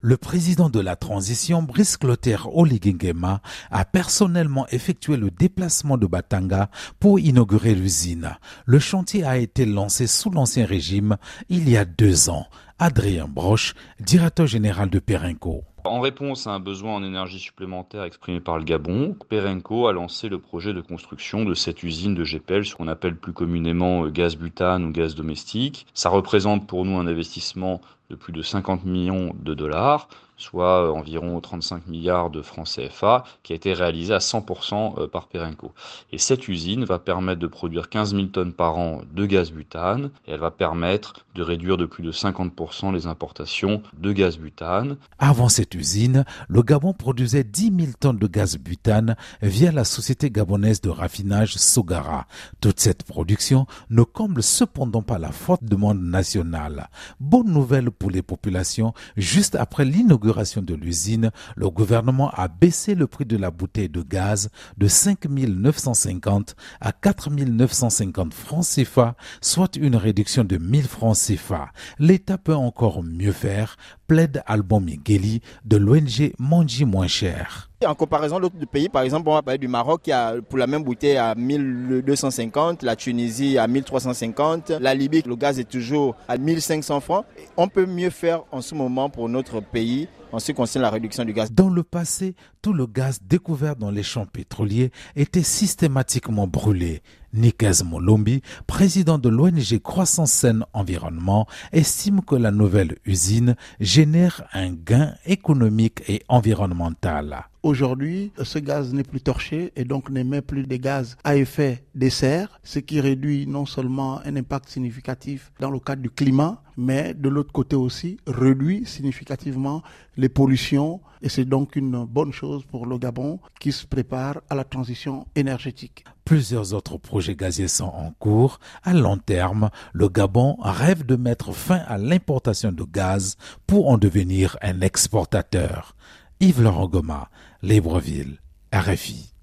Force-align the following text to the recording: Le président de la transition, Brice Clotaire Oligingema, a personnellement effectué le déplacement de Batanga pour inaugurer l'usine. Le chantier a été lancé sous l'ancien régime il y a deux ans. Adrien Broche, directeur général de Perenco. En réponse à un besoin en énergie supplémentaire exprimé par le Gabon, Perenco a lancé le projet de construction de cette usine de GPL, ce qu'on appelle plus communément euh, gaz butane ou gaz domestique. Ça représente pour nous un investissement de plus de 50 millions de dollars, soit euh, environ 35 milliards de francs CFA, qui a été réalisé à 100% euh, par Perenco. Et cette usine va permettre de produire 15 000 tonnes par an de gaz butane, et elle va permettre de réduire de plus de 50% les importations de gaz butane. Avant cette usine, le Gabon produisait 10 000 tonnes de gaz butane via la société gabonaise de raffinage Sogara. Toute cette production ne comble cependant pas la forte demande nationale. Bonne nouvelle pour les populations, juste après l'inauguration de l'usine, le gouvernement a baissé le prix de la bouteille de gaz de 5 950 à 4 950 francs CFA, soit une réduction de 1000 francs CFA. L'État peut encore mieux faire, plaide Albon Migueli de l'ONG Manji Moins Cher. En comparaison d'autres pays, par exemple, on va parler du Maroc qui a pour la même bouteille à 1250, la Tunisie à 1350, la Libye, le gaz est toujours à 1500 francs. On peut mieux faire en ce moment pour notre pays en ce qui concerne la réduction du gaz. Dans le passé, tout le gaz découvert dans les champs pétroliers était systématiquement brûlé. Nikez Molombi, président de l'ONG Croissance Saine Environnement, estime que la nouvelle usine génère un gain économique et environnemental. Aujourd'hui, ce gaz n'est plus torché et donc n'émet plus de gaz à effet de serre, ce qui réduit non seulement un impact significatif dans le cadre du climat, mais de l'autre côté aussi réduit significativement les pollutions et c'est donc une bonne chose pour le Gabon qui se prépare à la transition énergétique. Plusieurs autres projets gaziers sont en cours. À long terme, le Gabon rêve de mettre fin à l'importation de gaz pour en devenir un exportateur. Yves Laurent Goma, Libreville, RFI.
Le 0.00 0.16
président 0.16 0.70
de 0.70 0.78
la 0.78 0.94
transition, 0.94 1.60
Brice 1.60 1.96
Clotaire 1.96 2.56
Oligingema, 2.56 3.40
a 3.72 3.84
personnellement 3.84 4.68
effectué 4.68 5.16
le 5.16 5.32
déplacement 5.32 5.98
de 5.98 6.06
Batanga 6.06 6.70
pour 7.00 7.18
inaugurer 7.18 7.74
l'usine. 7.74 8.36
Le 8.64 8.78
chantier 8.78 9.24
a 9.24 9.38
été 9.38 9.66
lancé 9.66 10.06
sous 10.06 10.30
l'ancien 10.30 10.66
régime 10.66 11.16
il 11.48 11.68
y 11.68 11.76
a 11.76 11.84
deux 11.84 12.30
ans. 12.30 12.46
Adrien 12.80 13.26
Broche, 13.26 13.74
directeur 13.98 14.46
général 14.46 14.88
de 14.88 15.00
Perenco. 15.00 15.64
En 15.82 15.98
réponse 15.98 16.46
à 16.46 16.50
un 16.50 16.60
besoin 16.60 16.94
en 16.94 17.02
énergie 17.02 17.40
supplémentaire 17.40 18.04
exprimé 18.04 18.38
par 18.38 18.56
le 18.56 18.62
Gabon, 18.62 19.16
Perenco 19.28 19.88
a 19.88 19.92
lancé 19.92 20.28
le 20.28 20.38
projet 20.38 20.72
de 20.72 20.80
construction 20.80 21.44
de 21.44 21.54
cette 21.54 21.82
usine 21.82 22.14
de 22.14 22.22
GPL, 22.22 22.64
ce 22.64 22.76
qu'on 22.76 22.86
appelle 22.86 23.16
plus 23.16 23.32
communément 23.32 24.04
euh, 24.04 24.10
gaz 24.10 24.36
butane 24.36 24.84
ou 24.84 24.92
gaz 24.92 25.16
domestique. 25.16 25.88
Ça 25.92 26.08
représente 26.08 26.68
pour 26.68 26.84
nous 26.84 26.96
un 26.98 27.08
investissement 27.08 27.80
de 28.10 28.14
plus 28.14 28.32
de 28.32 28.42
50 28.42 28.84
millions 28.84 29.34
de 29.42 29.54
dollars, 29.54 30.08
soit 30.38 30.84
euh, 30.84 30.92
environ 30.92 31.38
35 31.40 31.86
milliards 31.88 32.30
de 32.30 32.40
francs 32.40 32.68
CFA, 32.68 33.24
qui 33.42 33.52
a 33.52 33.56
été 33.56 33.74
réalisé 33.74 34.14
à 34.14 34.18
100% 34.18 35.00
euh, 35.00 35.06
par 35.08 35.26
Perenco. 35.26 35.72
Et 36.12 36.18
cette 36.18 36.48
usine 36.48 36.84
va 36.84 36.98
permettre 36.98 37.40
de 37.40 37.46
produire 37.46 37.90
15 37.90 38.14
000 38.14 38.26
tonnes 38.28 38.52
par 38.52 38.78
an 38.78 39.02
de 39.12 39.26
gaz 39.26 39.50
butane, 39.50 40.10
et 40.26 40.32
elle 40.32 40.40
va 40.40 40.50
permettre 40.50 41.26
de 41.34 41.42
réduire 41.42 41.76
de 41.76 41.84
plus 41.84 42.02
de 42.02 42.12
50% 42.12 42.92
les 42.94 43.06
importations 43.06 43.82
de 43.98 44.12
gaz 44.12 44.38
butane. 44.38 44.96
Avant 45.18 45.48
cette 45.48 45.74
usine, 45.74 46.24
le 46.48 46.62
Gabon 46.62 46.92
produisait 46.92 47.44
10 47.44 47.72
000 47.76 47.92
tonnes 47.98 48.18
de 48.18 48.26
gaz 48.26 48.56
butane 48.56 49.16
via 49.42 49.72
la 49.72 49.84
société 49.84 50.30
gabonaise 50.30 50.80
de 50.80 50.90
raffinage 50.90 51.56
Sogara. 51.56 52.26
Toute 52.60 52.80
cette 52.80 53.02
production 53.02 53.66
ne 53.90 54.02
comble 54.02 54.42
cependant 54.42 55.02
pas 55.02 55.18
la 55.18 55.32
forte 55.32 55.64
demande 55.64 56.00
nationale. 56.00 56.88
Bonne 57.18 57.52
nouvelle 57.52 57.90
pour 57.90 58.10
les 58.10 58.22
populations, 58.22 58.94
juste 59.16 59.56
après 59.56 59.84
l'inauguration 59.84 60.27
de 60.28 60.74
l'usine, 60.74 61.30
le 61.56 61.70
gouvernement 61.70 62.30
a 62.30 62.48
baissé 62.48 62.94
le 62.94 63.06
prix 63.06 63.24
de 63.24 63.36
la 63.36 63.50
bouteille 63.50 63.88
de 63.88 64.02
gaz 64.02 64.50
de 64.76 64.86
5 64.86 65.24
950 65.26 66.54
à 66.80 66.92
4 66.92 67.30
950 67.30 68.34
francs 68.34 68.64
CFA, 68.64 69.16
soit 69.40 69.76
une 69.76 69.96
réduction 69.96 70.44
de 70.44 70.58
1000 70.58 70.84
francs 70.84 71.16
CFA. 71.16 71.70
L'État 71.98 72.36
peut 72.36 72.54
encore 72.54 73.02
mieux 73.02 73.32
faire, 73.32 73.76
plaide 74.06 74.42
Albon 74.46 74.80
Migueli 74.80 75.40
de 75.64 75.76
l'ONG 75.76 76.32
Manji 76.38 76.84
Moins 76.84 77.08
Cher. 77.08 77.67
En 77.86 77.94
comparaison 77.94 78.40
d'autres 78.40 78.56
pays, 78.66 78.88
par 78.88 79.02
exemple, 79.02 79.28
on 79.28 79.34
va 79.34 79.42
parler 79.42 79.58
du 79.58 79.68
Maroc 79.68 80.02
qui 80.02 80.10
a 80.10 80.34
pour 80.42 80.58
la 80.58 80.66
même 80.66 80.82
bouteille 80.82 81.16
à 81.16 81.36
1250, 81.36 82.82
la 82.82 82.96
Tunisie 82.96 83.56
à 83.56 83.68
1350, 83.68 84.70
la 84.80 84.96
Libye, 84.96 85.22
le 85.24 85.36
gaz 85.36 85.60
est 85.60 85.68
toujours 85.70 86.16
à 86.26 86.38
1500 86.38 86.98
francs. 86.98 87.24
On 87.56 87.68
peut 87.68 87.86
mieux 87.86 88.10
faire 88.10 88.42
en 88.50 88.62
ce 88.62 88.74
moment 88.74 89.08
pour 89.10 89.28
notre 89.28 89.60
pays 89.60 90.08
en 90.32 90.40
ce 90.40 90.46
qui 90.46 90.54
concerne 90.54 90.82
la 90.82 90.90
réduction 90.90 91.24
du 91.24 91.32
gaz. 91.32 91.52
Dans 91.52 91.70
le 91.70 91.84
passé, 91.84 92.34
tout 92.62 92.72
le 92.72 92.86
gaz 92.86 93.20
découvert 93.22 93.76
dans 93.76 93.92
les 93.92 94.02
champs 94.02 94.26
pétroliers 94.26 94.90
était 95.14 95.44
systématiquement 95.44 96.48
brûlé. 96.48 97.02
Nikez 97.32 97.84
Molombi, 97.84 98.42
président 98.66 99.18
de 99.18 99.28
l'ONG 99.28 99.78
Croissance 99.82 100.32
Saine 100.32 100.64
Environnement, 100.72 101.46
estime 101.72 102.22
que 102.22 102.34
la 102.34 102.50
nouvelle 102.50 102.96
usine 103.04 103.54
génère 103.78 104.44
un 104.52 104.72
gain 104.72 105.14
économique 105.26 106.02
et 106.08 106.22
environnemental. 106.28 107.44
Aujourd'hui, 107.68 108.32
ce 108.42 108.58
gaz 108.58 108.94
n'est 108.94 109.02
plus 109.02 109.20
torché 109.20 109.74
et 109.76 109.84
donc 109.84 110.08
n'émet 110.08 110.40
plus 110.40 110.66
de 110.66 110.76
gaz 110.76 111.18
à 111.22 111.36
effet 111.36 111.84
de 111.94 112.08
serre, 112.08 112.58
ce 112.62 112.78
qui 112.78 112.98
réduit 112.98 113.46
non 113.46 113.66
seulement 113.66 114.22
un 114.24 114.36
impact 114.36 114.70
significatif 114.70 115.52
dans 115.60 115.70
le 115.70 115.78
cadre 115.78 116.00
du 116.00 116.08
climat, 116.08 116.62
mais 116.78 117.12
de 117.12 117.28
l'autre 117.28 117.52
côté 117.52 117.76
aussi 117.76 118.16
réduit 118.26 118.86
significativement 118.86 119.82
les 120.16 120.30
pollutions 120.30 121.02
et 121.20 121.28
c'est 121.28 121.44
donc 121.44 121.76
une 121.76 122.06
bonne 122.06 122.32
chose 122.32 122.64
pour 122.64 122.86
le 122.86 122.96
Gabon 122.96 123.38
qui 123.60 123.72
se 123.72 123.86
prépare 123.86 124.40
à 124.48 124.54
la 124.54 124.64
transition 124.64 125.26
énergétique. 125.36 126.04
Plusieurs 126.24 126.72
autres 126.72 126.96
projets 126.96 127.36
gaziers 127.36 127.68
sont 127.68 127.84
en 127.84 128.12
cours. 128.18 128.60
À 128.82 128.94
long 128.94 129.18
terme, 129.18 129.68
le 129.92 130.08
Gabon 130.08 130.56
rêve 130.62 131.04
de 131.04 131.16
mettre 131.16 131.52
fin 131.52 131.82
à 131.86 131.98
l'importation 131.98 132.72
de 132.72 132.84
gaz 132.84 133.36
pour 133.66 133.90
en 133.90 133.98
devenir 133.98 134.56
un 134.62 134.80
exportateur. 134.80 135.94
Yves 136.40 136.62
Laurent 136.62 136.88
Goma, 136.88 137.30
Libreville, 137.62 138.38
RFI. 138.72 139.37